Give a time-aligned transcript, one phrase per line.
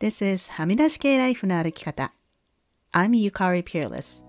[0.00, 2.14] This is はみ出し系ライフの歩き方。
[2.90, 4.24] I'm Yukari Peerless.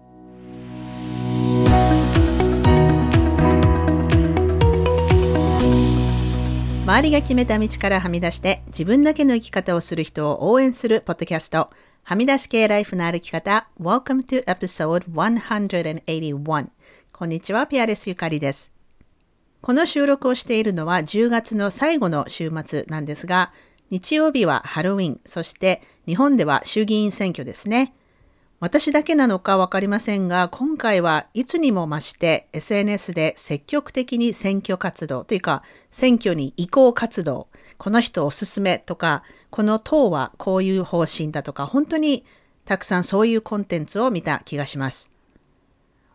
[6.84, 11.70] 周りが決めた道からはみ出して自分だけの生き方をする人を応援するポッドキャスト
[12.04, 16.68] はみ出し系ライフの歩き方 Welcome to episode 181
[17.14, 18.74] こんにちは、ピアレスゆかりです。
[19.62, 23.54] この収録をしているのは10月の最後の週末なんですが、
[23.92, 27.94] 日曜日はハロウィン、そして日本では衆議院選挙ですね。
[28.62, 42.24] 私だけなのかわかりませんが、今回はいつにも増して SNS で積極的に選挙活動というか、選挙に移行活動、この人おすすめとか、この党はこういう方針だとか、本当に
[42.64, 45.12] たくさんそういうコンテンツを見た気がします。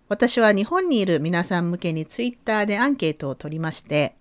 [0.08, 4.14] 私は日本にいる皆さん向けにツイッターでアンケートを取りまして、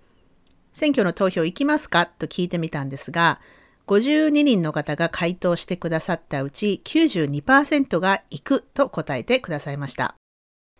[0.76, 2.06] 選挙の投票行きますか？
[2.06, 3.40] と聞いてみたんですが、
[3.88, 10.16] 52人の方が回答してくださったうち92%が行くと答えてくださいました。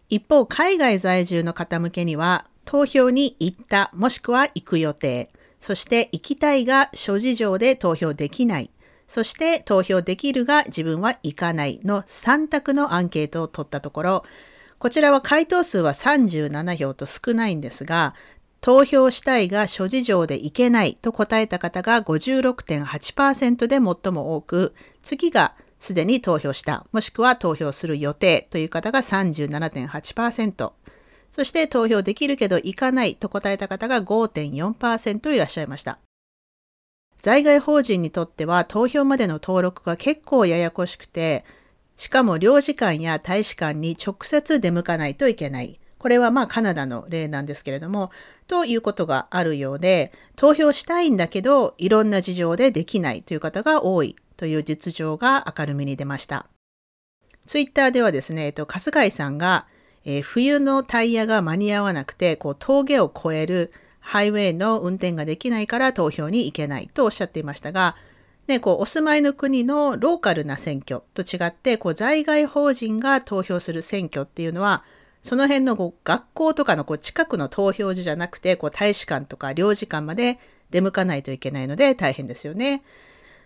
[0.10, 5.30] 一方、海外在住の方向けには、投票に行ったもしくは行く予定、
[5.62, 8.72] そして行きたいが諸事情で投票できない、
[9.08, 11.80] そして投票できるが自分は行かない。
[11.86, 14.26] の3択のアンケートを取ったところ、
[14.78, 18.14] こちらは回答数は37票と少ないんですが、
[18.66, 30.72] 投票したいが諸事情でいけないと答えた方が56.8%で最も多く、次がすでに投票した、もしくは投票する予定という方が37.8%、
[31.30, 36.00] そして投票できるけど行かないと答えた方が5.4%いらっしゃいました。
[37.22, 41.46] 在外邦人にとっては投票までの登録が結構ややこしくて、
[41.98, 45.80] しかも領事館や大使館に直接出向かないといけない。
[46.06, 48.12] これはまあカナダの例なんですけれども、
[48.46, 56.46] ということがあるようで、投票したいんだけど、いろんな事情でできないという方が多いという実情が明るみに出ました。
[57.48, 59.66] ツイッターではですね、えっと、春日井さんが、
[60.04, 67.96] えー、冬のタイヤが間に合わなくて、こう峠を越えるハイウェイの運転ができないから投票に行けないとおっしゃっていましたが、
[68.46, 74.84] ね、こうお住まいの国のローカルな選挙と違って、こう在外邦人が投票する選挙っていうのは、
[75.26, 80.38] その辺のこう学校とかのこう近くの投票所じゃなくて、こう大使館とか領事館まで
[80.70, 82.84] 出向かないといけないので大変ですよね。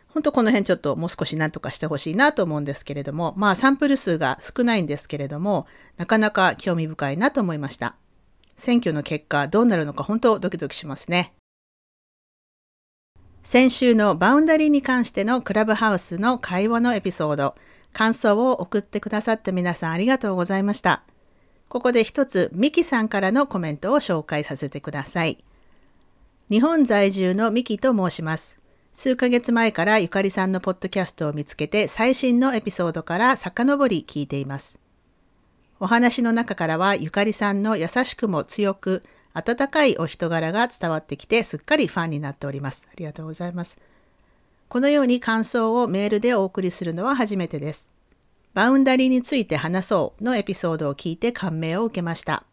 [0.10, 7.96] 本当この辺ちょっともう少し何とかしてほしいなと思うんですけれども、まあサンプル数が少ないんですけれども、なかなか興味深いなと思いました。
[8.58, 11.34] 選挙の結果どうなるのか本当ドキドキしますね。
[13.42, 17.56] 先週のバウンダリーに関してのクラブハウスの会話のエピソード、
[17.94, 21.04] 感想を送ってくださった皆さんありがとうございました。
[21.70, 25.44] ここで一つミキさんからのコメントを紹介させてください。
[26.50, 28.58] 日本在住のミキと申します。
[28.92, 34.80] 数ヶ月前からゆかりさんのポッドキャストを見つけて最新のエピソードから遡り聞いています。
[35.80, 39.04] お話の中からはゆかりさんの優しくも強く
[39.34, 42.88] 温かいお人柄が伝わってきてすっかりファンになっております。
[42.92, 43.78] ありがとうございます。
[44.70, 47.90] このように感想をメールでお送りするのは初めてです。
[48.54, 52.44] バウンダリーについて話そうのエピソードを聞いて感銘を受けました。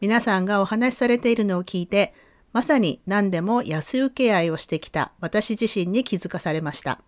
[0.00, 2.14] 皆さんがお話しされているのを聞いて、
[2.52, 7.00] まさに何でも安請け合いをしてきた私自身に気づかされました。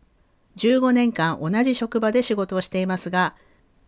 [0.57, 3.35] 15年間同じ職場で仕事をしていますが、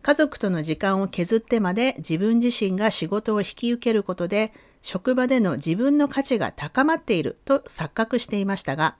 [0.01, 8.95] 家族との時間を削ってまで自分自身が仕事を引き受けることで、職場での自分の価値が高まっていると錯覚していましたが、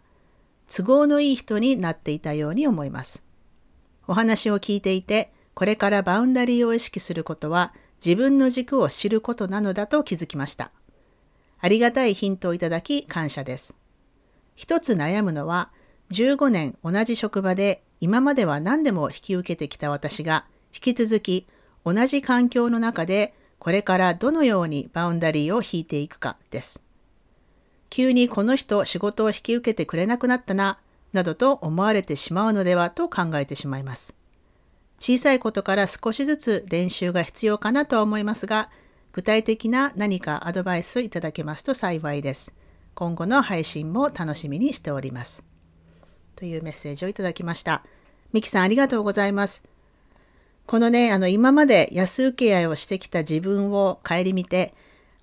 [0.69, 3.28] 都合のいい人になっていたように思います。
[4.09, 10.71] お話を聞いていて、これからバウンダリーを意識することは自分の軸を知ることなのだと気づきました。
[11.59, 13.75] ありがたいヒントをいただき感謝です。
[14.55, 15.69] 一つ悩むのは、
[16.09, 21.45] 15年同じ職場で今までは何でも引き受けてきた私が引き続き
[21.85, 26.81] 同じ環境の中でこれからどのようにバウンダリーを引いていくかです。
[27.91, 30.79] 急にこの人仕事を引き受けてくれなくなったな、
[31.13, 34.13] などと思われてしまうのではと考えてしまいます。
[34.99, 38.69] 小さいことから少しずつ練習が必要かなとは思いますが、
[39.13, 42.53] 具体的な何かアドバイスいただけますと幸いです。
[42.93, 45.43] 今後の配信も楽しみにしております。
[46.35, 47.83] というメッセージをいただきました。
[48.33, 49.63] ミキさんありがとうございます。
[50.67, 54.75] このね、あの今まで安請け合いをしてきた自分を顧みて、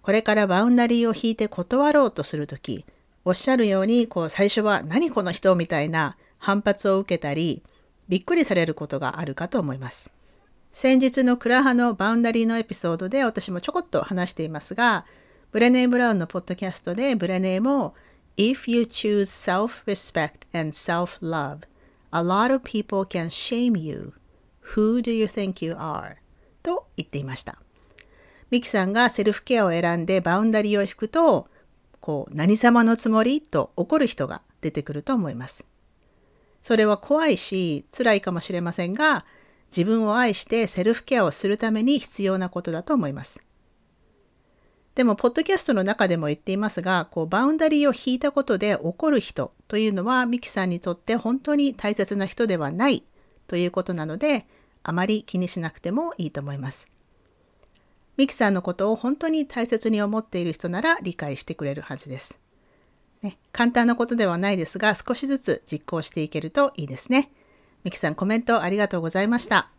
[0.02, 2.84] これからバウンダリーを引いて断ろうとするとき、
[3.26, 7.64] おっしゃるように、こう、最初は何この人みたいな反発を受けたり、
[8.08, 10.12] びっくりされることがあるかと思います。
[10.70, 15.06] 先日のクラハのバウンダリーのエピソードで私もちょこっと話していますが、
[15.50, 17.94] ブレネー・ブラウンのポッドキャストでブレネーも
[18.36, 21.66] If you choose self-respect and self-love,
[22.12, 24.12] A lot of people can shame you.
[24.74, 26.16] Who do you think you are?
[26.62, 27.58] と言っていました。
[28.50, 31.48] ミキさんがセルフケアを選んでバウンダリーを引くと、
[32.06, 35.64] こう、何様のつもりと怒る人が出てくると思います。
[36.62, 39.26] それは怖いし、辛いかもしれませんが、
[39.76, 43.40] 自分を愛してセルフケアをするために必要なことだと思います。
[44.94, 53.02] でも、ポッドキャストの中でも言っていますが、こう、バウンダリーを引いたことで怒る人というのは、ミキさんにとって本当に大切な人ではない
[53.48, 54.46] ということなので、
[54.84, 56.86] あまり気にしなくてもいいと思います。
[58.16, 62.38] ミキさんのことを本当に大切に思っている人なら理解してくれるはずです。
[63.22, 67.30] ね、簡単なことではないですが、少しずつ実行していけるといいですね。
[67.84, 69.70] ミキさんコメントありがとうございました。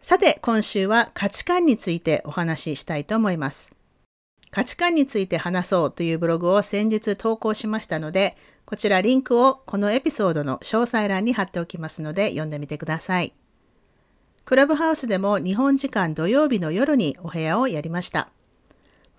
[0.00, 3.70] さて、今週は価値観についてお話ししたいと思います。
[4.50, 13.32] 価値観について話そうというブログを先日投稿しましたので、こちらリンクをこのエピソードの詳細欄に貼っておきますので読んでみてください。
[14.44, 18.28] クラブハウスでも日本時間土曜日の夜にお部屋をやりました。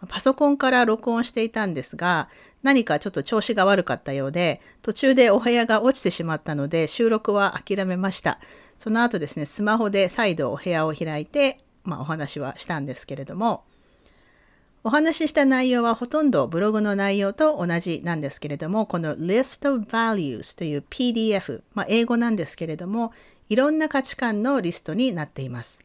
[0.07, 2.27] パソコンから録音していたんですが、
[2.63, 8.39] 何かちょっと調子が悪かったようで、途中でお部屋が落ちてしまったので、収録は諦めました。
[8.77, 13.63] その後ですね、スマホで再度お部屋を開いて、まあ、お話はしたんですけれども、
[14.83, 23.13] お話しした内容はほとんどブログの内容と同じなんですけれども、この List of Values という PDF、まあ、英語なんですけれども、
[23.51, 25.81] いろんな価値観のリストになっています。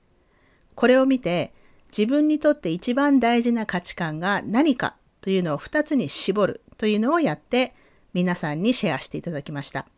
[0.77, 1.53] これを見て
[1.89, 7.75] 自分にとって一番大事な価値観が何かというのを2つに絞るというのをやって
[8.15, 9.89] 皆さんにシェアしていただきました。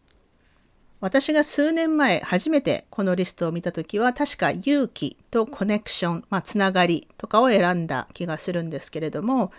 [1.03, 9.53] 私が数年前初めてこのリストを見た時は確か勇気とコネクション、まあ、つながりとかを選んだ気がするんですけれども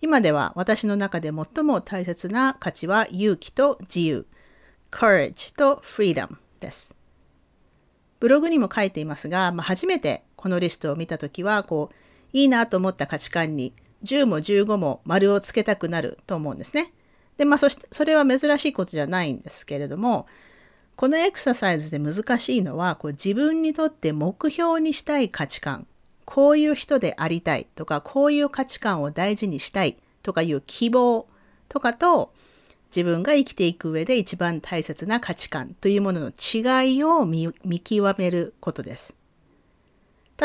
[0.00, 4.26] 今では私の中で最も大切な価値は勇気と自由
[4.90, 6.98] courage と freedom です。
[8.20, 11.94] ブログにも書いていますが、まあ、初めてこのリストを見たときは、こう、
[12.32, 13.74] いいなと思った価値観に
[14.04, 16.92] 10も15も丸をつけたくなると思うんですね。
[17.38, 20.26] で、まあ、そして、それは珍しいことじゃないんですけれども、
[20.96, 25.86] このエクササイズで難しいのは、こう自分にとって目標にしたい価値観、
[26.26, 31.26] こういう人でありたいとか、こういう価値観を大事にしたいとかいう希望
[31.70, 32.34] とかと、
[32.94, 39.14] 自分が生きていく上で一番大切な価値観というものの違いを見極めることです。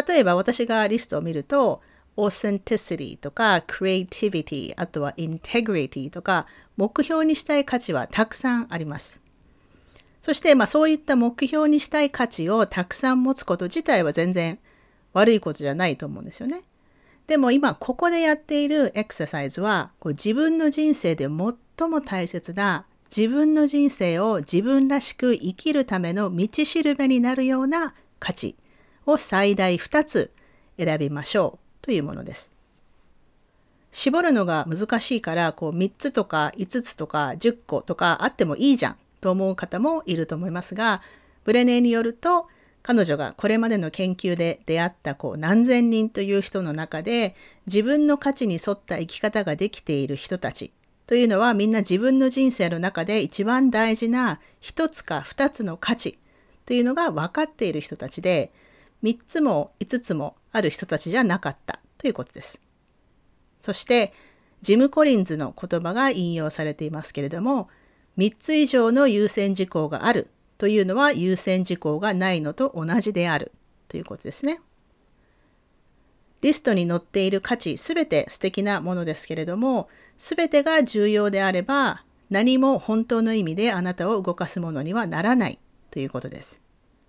[0.07, 1.81] 例えば私がリストを見ると、
[2.18, 6.45] authenticity とか creativity、あとは integrity とか
[6.77, 9.19] 目標にしたい価値はたくさんあります。
[10.21, 14.59] そして、まあそういった目標にしたい価値をたくさん持つこと自体は全然
[15.13, 16.62] 悪いことじゃないと思うんですよね。
[17.27, 22.86] でも今ここでやっているエクササイズはこう自分の人生で最も大切な
[23.16, 28.56] 自分の人生を自分らしく生きるための道しるべになるような価値
[29.06, 30.31] を最大2つ
[30.77, 32.51] 選びましょうというものです。
[33.92, 41.01] 絞るのが難しいからこう3つとか5つとか10個とかあってもいいじゃんと思う方もいると思いますが
[41.45, 42.48] ブレネーによると
[42.87, 47.35] 彼女がこれまでの研究で出会ったこう何千人という人の中で
[47.65, 50.71] 自分の価値に沿った生き方ができている人たち。
[51.07, 56.19] というのはみんな自分の人生の中で一番大事な一つか二つの価値。
[56.67, 58.51] というのが分かっている人たちで
[59.01, 61.80] 三つも五つもある人たちじゃなかった。
[61.97, 62.61] ということです。
[63.61, 64.13] そして
[64.61, 67.68] ジム・コリンズの言葉が引用されていますけれども
[68.15, 70.30] 三つ以上の優先事項がある。
[70.57, 73.52] というのは優先事項がないのと同じである
[73.88, 74.62] ということですね。
[76.42, 85.59] リストに載っている価値すべて素敵なものですけれども、すべてが重要であれば、何も本当の意味であなたを動かすものにはならない
[85.92, 86.59] ということです。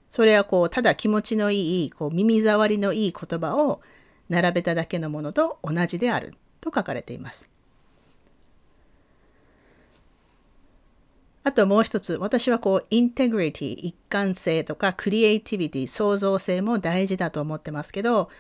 [0.09, 3.81] それはこう、ただ気持ちのいい、こう耳障りのいい言葉を
[4.29, 7.51] 並べただけのものと同じであると書かれています。
[11.47, 18.31] あともう一つ、私はこう、インテグリティ、一貫性とか、クリエイティビティ、創造性も大事だと思ってますけど、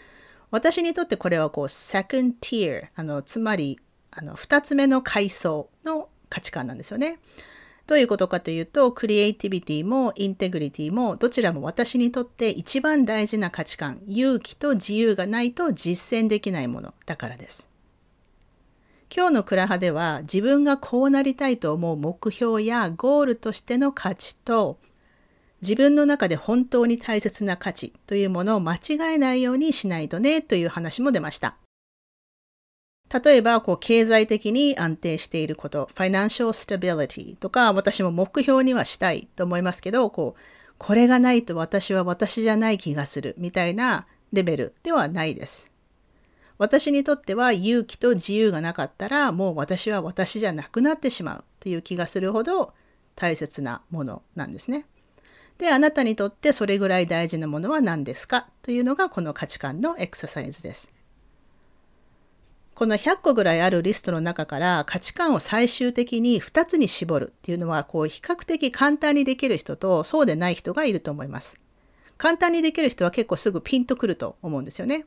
[0.51, 3.79] 私にとってこれはこう、second tier、あの、つまり、
[4.11, 7.21] あの、二つ目の階層の価値観なんですよね。
[7.87, 17.69] どういうことかというと、クリエイティビティもインテグリティもどちらも私にとって一番大事な価値観、勇気と自由がないと実践できないものだからです。
[19.15, 24.79] 今日のクラハでは自分がこうなりたいと思う目標やゴールとしての価値と
[25.63, 28.81] 自分の中で本当に大切な価値というものを間違
[29.15, 31.57] えないようにしないとねという話も出ました。
[33.25, 40.41] 例えば、こう、経済的に安定していること、financial stability とか、私も目標にはしたいと思いますけど、こう、
[40.77, 45.71] これがないと私は私じゃない気がするみたいなレベルではないです。
[46.59, 52.73] 私にとっては勇気と自由がなかったらもう私は私じゃなくなってしまうという気がするほど
[53.15, 54.87] 大切なものなんですね。
[55.59, 60.93] で、あなたにとってそれぐらい大事なものは何ですかというのがこの価値観のエクササイズです。
[62.75, 71.59] この100個ぐらいあるリストの中から価値観を最終的に2つに絞るっていうのはこう比較的簡単にできる人とそうでない人がいると思います。
[72.19, 75.07] 簡単にできる人は結構すぐピンとくると思うんですよね。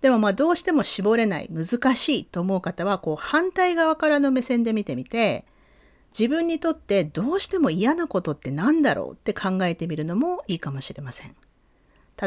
[0.00, 5.44] でもまあどうしても絞れない、難しいと思う方はこう反対側からの目線で見てみて、
[6.18, 11.36] 自分にとってどうしても嫌なことって何だろうって考えてみるのもいいかもしれません。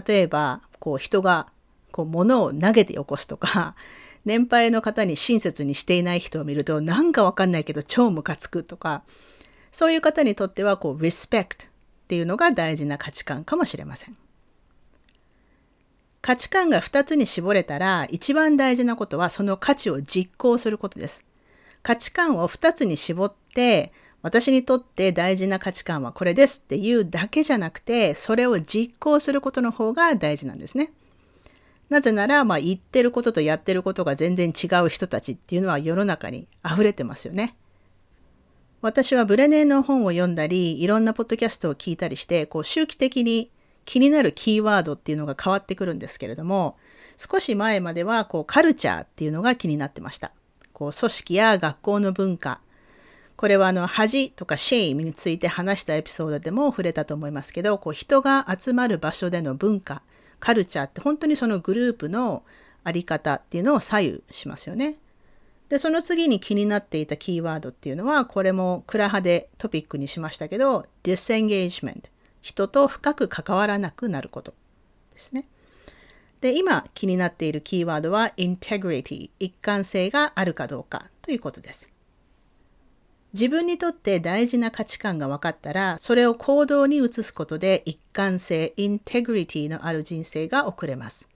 [0.08, 1.48] 例えば、こう人が
[1.92, 3.76] こう物を投げて起こすとか、
[4.26, 9.04] 年配の方に親切にしていない人を見るとなんかわかんないけど超ムカつくとか、
[9.72, 11.48] そういう方にとってはこう respect っ
[12.08, 14.18] ていうのが大事な価値観かもしれません。
[16.24, 21.26] 価値観が2つに絞れたら一番大事なことはその価値を実行することです。
[21.84, 30.94] 価値観を2つに絞って私にとって大事な価値観はこれですっていうだけじゃなくてそれを実行することの方が大事なんですね。
[31.90, 37.58] なぜなら、まあ、言ってることとやってることが全然違う人たちっていうのは世の中に溢れてますよね。
[38.82, 43.52] 私はブレネーの本を読んだり、いろんなポッドキャストを聞いたりして、こう周期的に
[43.86, 46.78] 気になるキーワードっていうのが変わってくるんですけれども、
[47.18, 50.32] 少し前まではこうカルチャーっていうのが気になってました。
[50.74, 52.60] こう組織や学校の文化。
[53.36, 60.02] これはあの恥とか shame について話したエピソードでも触れたと思いますけど、こう人が集まる場所での文化、
[60.40, 62.44] カルチャーって本当にそのグループの
[62.84, 64.98] あり方っていうのを左右しますよね。
[65.70, 72.13] で、その次に気になっていたキーワードっていうのは、これもクラハでトピックにしましたけど、disengagement。
[72.44, 74.54] 人と深く関わらなくなること
[75.14, 75.48] ですね。
[76.42, 79.30] で、今気になっているキーワードは integrity。
[79.40, 81.90] 一貫性があるかどうかということです。
[83.32, 91.30] 自分にとって大事な価値観が分かったら、それを行動に移すことで一貫性、インテグリティのある人生が送れます。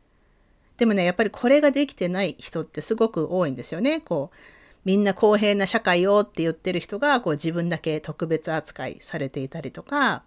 [0.75, 4.01] でもね、やっぱりこれができてない人ってすごく多いんですよね。
[4.01, 4.35] こう、
[4.83, 10.23] みんな公平な社会をって言ってる人が、こう自分だけ特別扱いされていたりとか、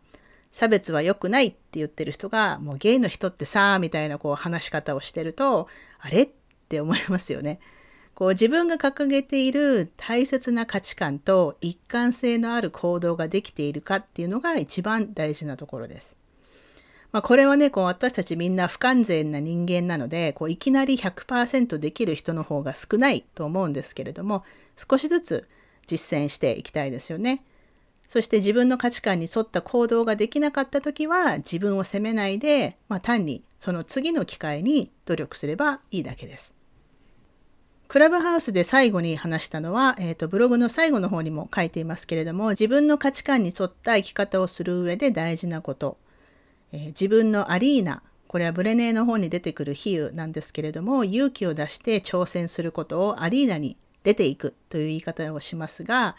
[0.52, 6.23] 差別は良くないって言ってる人が、もうゲイの人ってさ、みたいなこう話し方をしてると、あれ？
[6.23, 6.28] っ
[6.69, 7.61] て思いますよね。
[8.14, 16.16] こう自分が掲げている大切な価値観と一貫性のある行動ができているかっていうのが一番大事なところです。
[17.12, 24.45] まあ、これはね、こう私たちみんな不完全な人間なので、こういきなり100%できる人の方が少ないと思うんですけれども、
[24.76, 25.49] 少しずつ
[25.87, 27.42] 実践していきたいですよね。
[28.11, 36.52] そして自分の価値観に沿った行動ができなかった時は自分を責めないで、まあ、単にその次の機会に努力すればいいだけです。
[37.88, 45.97] クラブハウスで最後に話したのは、えーと、ブログの最後の方にも書いていますけれども自分の価値観に沿った生き方をする上で大事なこと
[46.73, 56.17] えー、自分のアリーナこれはブレネーの方に出てくる比喩なんですけれども勇気を出して挑戦することをアリーナに出ていくという言い方をしますが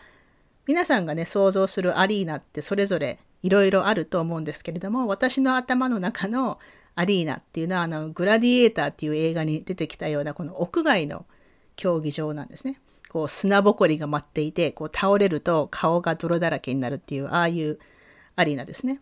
[0.67, 6.59] 皆さんがね想像するアリーナってそれぞれいろいろあると思うんですけれども私の頭の中の
[6.95, 11.25] アリーナっていうのはあのグラディエーターっていう映画に出てきたようなこの屋外の
[11.75, 12.79] 競技場なんですね。
[13.09, 17.79] こう砂ぼこりが舞っていてこう倒れると顔が泥だらけになるっていうああいう
[18.35, 19.01] アリーナですね。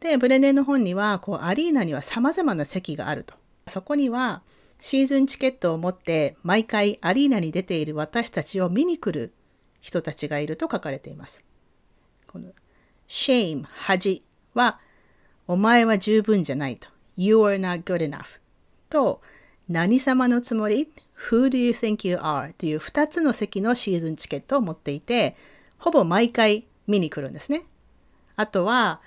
[0.00, 3.34] で、ブレネンの本には、こう、アリーナには様々な席があると。
[3.66, 4.42] そこには、
[4.80, 9.34] シーズンチケットを持って毎回アリーナに出ている私たちを見に来る
[9.80, 11.42] 人たちがいると書かれています。
[12.26, 12.50] この
[13.08, 14.22] shame 恥
[14.54, 14.78] は
[15.46, 16.88] お前は十分じゃないと。
[17.16, 18.24] You are not good enough
[18.88, 19.20] と
[19.68, 20.92] 何様のつもり
[21.30, 25.36] ？Who do you think you are という2つの席のシーズンチケットを持っていて
[25.78, 27.64] ほぼ毎回見に来るんですね。
[28.36, 29.00] あとは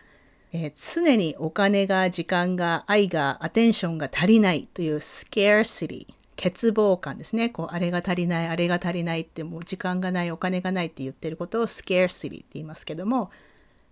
[0.56, 6.06] えー、常にお金が、時間が、愛が、アテンションが足りないという scarcity、
[6.44, 7.50] 欠乏感ですね。
[7.50, 13.32] こう、あれが足りない、あれが足りないって、もう時間がない、お金がないって言ってることを scarcity って言いますけども、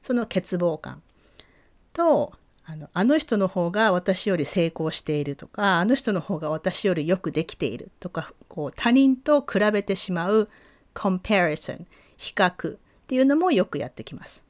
[0.03, 1.01] その欠乏感
[1.93, 10.49] と、あのあの人の方が私より成功しているとか、あの人の方が私よりよくできているとか、こう他人と比べてしまう
[10.93, 11.85] comparison、
[12.17, 12.77] 比較っ
[13.07, 14.43] ていうのもよくやってきます。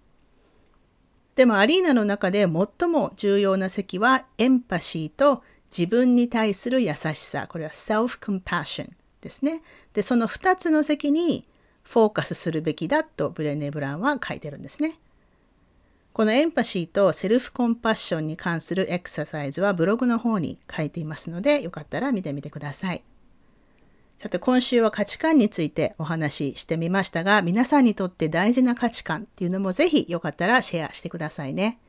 [1.35, 5.43] でもアリーナの中で最も重要な席はエンパシーと
[5.75, 7.47] 自分に対する優しさ。
[7.47, 8.89] これは self-compassion
[9.21, 9.61] ですね。
[9.93, 11.47] で、その2つの席に
[11.83, 14.99] フォーカスするべきだとブレネ・ブランは書いてるんですね。
[16.13, 23.03] このエンパシーとセルフコンパッションに関するエクササイズはブログの方に書いていますので、よかったら見てみてください。
[24.19, 31.79] さて今週は価値観についてお話ししてみましたが、皆さんにとって大事な価値観っていうのもぜひよかったらシェアしてくださいね。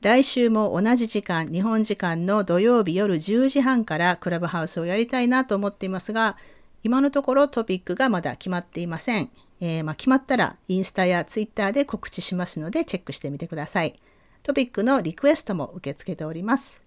[0.00, 6.38] 来週も同じ時間、日本時間の土曜日夜10時半からクラブハウスをやりたいなと思っていますが、
[6.82, 9.30] 今のところトピックがまだ決まっていません。
[9.60, 14.00] えー、まあ、決まったらインスタやツイッターで告知しますのでチェックしてみてください。
[14.42, 16.80] トピックのリクエストも受け付けております。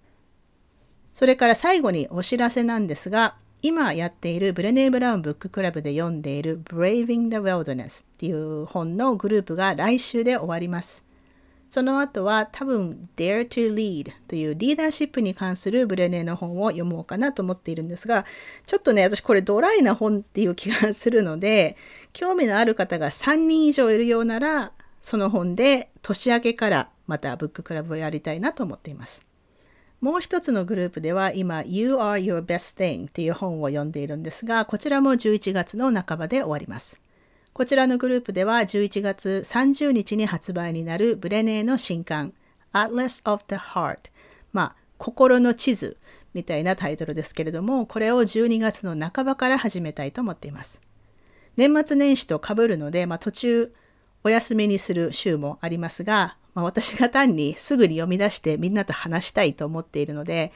[1.13, 11.03] それから最後にお知らせなんですが、今やっているブレネー・ブラウンブッククラブで読んでいる Braving the Wilderness っていう本のグループが来週で終わります。
[11.74, 18.25] その後は多分 Dare to Lead というリーダーシップに関するブレネーの本を読もうかなと思っているんですが、
[18.68, 21.75] ちょっとね、私これドライな本っていう気がするので、
[22.12, 29.25] 興味のある方が3人以上いるようなら、その本で年明けからまたブッククラブをやりたいなと思っています。
[30.00, 37.01] もう一つのグループでは今 You Are Your Best Thing っていう本を読んでいるんですが、こちらも11月の半ばで終わります。
[37.53, 42.33] こちらのグループでは11月30日に発売になるブレネーの新刊
[42.74, 44.10] Atlas of the Heart
[44.53, 45.98] まあ心の地図
[46.33, 50.81] みたいなタイトルですけれどもこれを12月の半ばから始めたいと思っています。
[51.55, 53.74] 年末年始とかぶるので、まあ、途中
[54.24, 60.51] お休みにする週もありますが、まあ、私が単にすぐに読み出してみんなと話したいと思っているので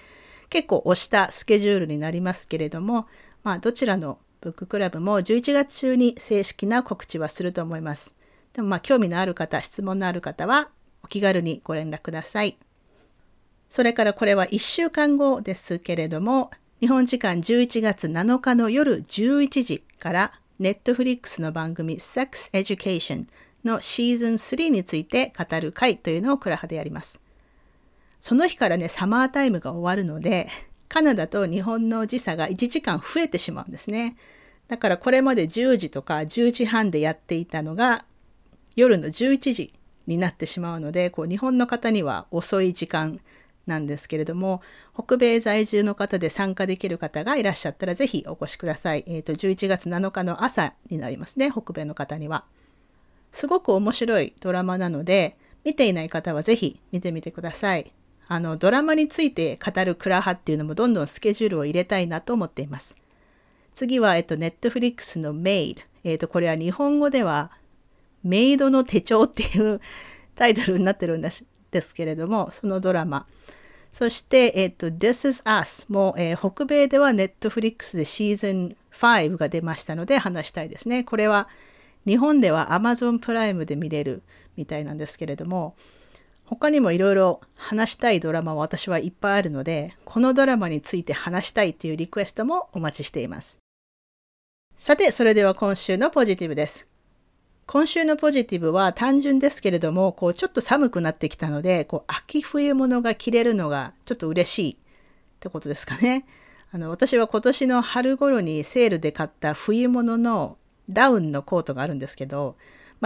[0.50, 3.06] 結構押したスケジュールになりますけれども、
[3.44, 8.16] まあ、どちらのブッククラブも11月中に正式な告知はすると思います。
[8.54, 10.70] でもまあ興味のある方、質問のある方は
[11.04, 12.58] お気軽にご連絡ください。
[13.70, 23.26] それからこれは1週間後ですけれども、日本時間11月7日の夜11時からネットフリックスの番組 Sex Education
[23.66, 27.20] のシーズン3について語る会というのをクラハでやります。
[28.22, 30.48] その日からね、サマータイムが終わるので、
[30.88, 34.16] カナダと日本の時差が1時間増えてしまうんですね。
[34.68, 38.06] だからこれまで10時とか10時半でやっていたのが
[38.76, 39.74] 夜の11時
[40.08, 43.20] になってしまうのでこう日本の方には遅い時間
[43.66, 44.62] なんですけれども
[44.94, 49.04] 北米在住の方で参加できる方がいらっしゃったらぜひお越しください。
[49.08, 52.46] えっ、ー、と11月7日の朝になりますね北米の方には。
[53.32, 57.92] すごく面白いドラマなので見ていない方はぜひ見てみてください。
[58.30, 62.96] あのドラマについて語るクラハっていうのもどんどんスケジュールを入れたいなと思っています。
[63.78, 65.84] 次は、えっと、ネットフリックスのメイド。
[66.04, 67.52] えっと、これは日本語では、
[68.24, 69.80] メイドの手帳っていう
[70.34, 73.28] タイトルになってるんですけれども、そのドラマ。
[73.92, 81.04] そして、えっと、This is Us も、えー、北米ではネットフリックスでシーズン5が出ましたので話したいですね。
[81.04, 81.48] これは
[82.08, 84.24] 日本では Amazon プライムで見れる
[84.56, 85.76] みたいなんですけれども、
[86.46, 93.60] 他にもいろいろ話したいドラマは私はいっぱいあるので、このドラマについて話したいというリクエストもお待ちしています。
[94.80, 96.88] さて、それでは今週のポジティブです。
[97.66, 104.78] 今週のポジティブは単純ですけれども、こうちょっと寒くなってきたので、こう秋冬物が着れるのがちょっと嬉しいっ
[105.40, 106.28] てことですかね。
[106.72, 110.60] あの私は今年の春頃にセールで買った冬物の
[110.92, 112.56] ダウンのコートがあるんですけど、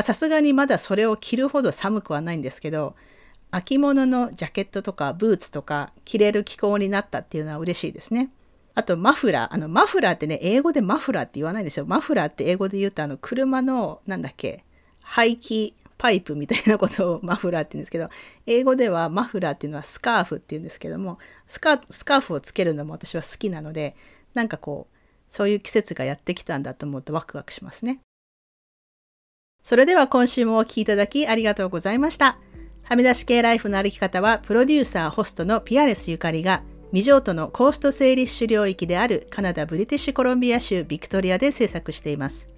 [0.01, 2.95] さすがにまだそれを着るほど寒くはないんですけど、
[3.49, 8.29] 秋物のジャケットとかブーツとか着れる気候になったっていうのは嬉しいですね。
[8.73, 9.53] あとマフラー。
[9.53, 11.85] あのマフラーってね、英語でマフラーって言わないんですよ。
[11.85, 14.63] マフラーって英語で言うとあの車のなんだっけ、
[15.01, 18.09] 排気パイプみたいなことを マフラーって言うんですけど、
[18.45, 23.95] 英語ではマフラーっていうのはスカーフって言うんですけども、スカスカーフをつけるのも私は好きなので、
[24.33, 24.97] なんかこう、
[25.29, 27.99] そういう季節がやってきたんだと思うとワクワクしますね。
[29.63, 32.39] それでは今週もお聴きいただきありがとうございました。
[32.83, 42.49] はみ出し系ライフの歩き方は、プロデューサー、ホストのピアレスゆかりが、未譲渡のコースト整理主領域であるカナダ・ブリティッシュコロンビア州ビクトリアで制作しています。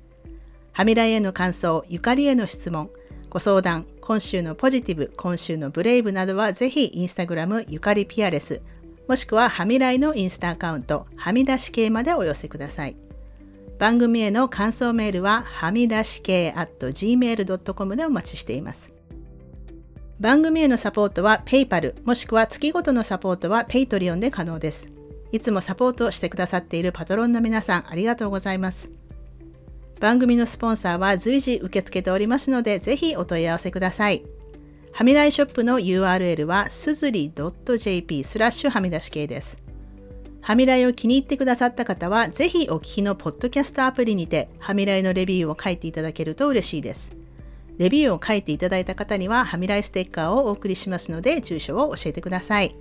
[0.72, 2.90] はみらいへの感想、ゆかりへの質問、
[3.30, 8.62] ご相談、今週のポジティブ、今週のブレイブなどはぜひインスタグラムゆかりピアレス、
[9.08, 12.96] もしくははみらいのインスタアカウント、はみ出し系までお寄せください。
[13.78, 18.92] 番組への感想メールははみ出し系 at gmail.com でお待ちしています。
[20.20, 24.90] 番組へのサポートは PayPal もしくは月ごとのサポートは Patreon で可能です。
[25.32, 28.90] いつもサポートしてくださっているパトロンの皆さんありがとうございます。
[30.00, 34.24] 番組のスポンサーは随時受け付けておりますのでぜひお問い合わせください。
[34.92, 39.64] はみらいショップの URL はすずり .jp スラッシュはみ出し系です。
[40.44, 47.16] ハミライを気に入ってくださった方は、ぜひお聞きのポッドキャストアプリにて、ハミライのレビューを書いていただけると嬉しいです。
[47.78, 52.76] レビューを書いていただいた方には、ハミライステッカーをお送りしますので、住所を教えてください。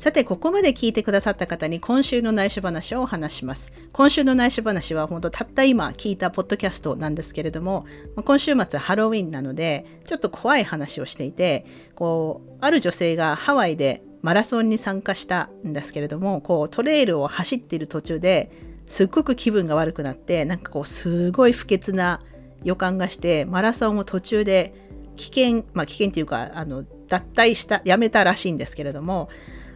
[0.00, 3.70] さて、ここまで聞いてくださった方に今週の内緒話をお話します。
[3.92, 7.84] 今週の内緒話は本当たった今聞いたポッドキャストなんですけれども、
[8.24, 18.50] 今週末ハロウィンなので、ちょっと怖い話をしていて、こう、ある女性がハワイでマラソンに参加したんですけれども、こう、トレイルを走っている途中で
[18.86, 22.22] すっごく気分が悪くなって、なんかこう、すごい不潔な
[22.64, 24.74] 予感がして、マラソンを途中で
[25.16, 29.28] 危険、まあ危険っていうか、あの、脱退した、やめたらしいんですけれども、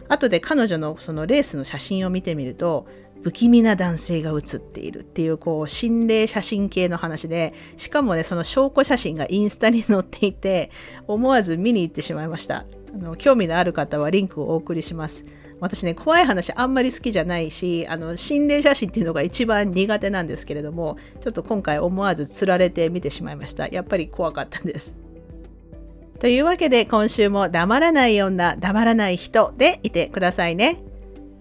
[0.07, 2.87] 後で彼女のそのレースの写真を見てみると
[3.23, 10.69] 不気味な男性が写っているっていうこう心霊写真系の話でしかもねその証拠写真がインスタに載っていて
[11.07, 12.65] 思わず見に行ってしまいました。
[12.95, 15.25] あの興味のある方はリンクをお送りします
[15.59, 24.95] 私ね怖い話あんまり好きじゃないしあの心霊写真っていうのが一番苦手なんですけれどもちょっと今回思わずつられて見てしまいましたやっぱり怖かったんです
[26.19, 30.81] というわけで今週も黙らない女、黙らない人でいてくださいね。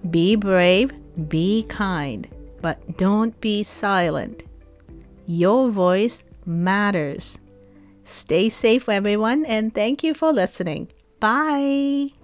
[0.05, 2.29] Be brave, be kind,
[2.61, 4.45] but don't be silent.
[5.27, 7.41] Your voice matters.
[8.05, 10.89] Stay safe, everyone, and thank you for listening.
[11.25, 12.24] Bye.